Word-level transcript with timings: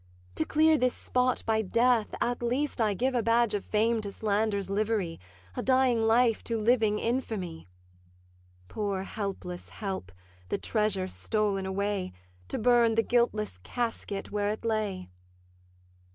To 0.33 0.45
clear 0.45 0.79
this 0.79 0.95
spot 0.95 1.43
by 1.45 1.61
death, 1.61 2.15
at 2.19 2.41
least 2.41 2.81
I 2.81 2.95
give 2.95 3.13
A 3.13 3.21
badge 3.21 3.53
of 3.53 3.63
fame 3.63 4.01
to 4.01 4.11
slander's 4.11 4.67
livery; 4.67 5.19
A 5.55 5.61
dying 5.61 6.01
life 6.07 6.43
to 6.45 6.57
living 6.57 6.97
infamy: 6.97 7.67
Poor 8.67 9.03
helpless 9.03 9.69
help, 9.69 10.11
the 10.49 10.57
treasure 10.57 11.05
stol'n 11.07 11.67
away, 11.67 12.13
To 12.47 12.57
burn 12.57 12.95
the 12.95 13.03
guiltless 13.03 13.59
casket 13.59 14.31
where 14.31 14.49
it 14.49 14.65
lay! 14.65 15.11